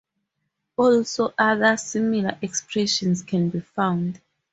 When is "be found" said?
3.51-4.19